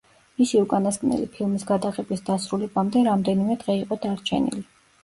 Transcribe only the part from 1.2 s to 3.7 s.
ფილმის გადაღების დასრულებამდე რამდენიმე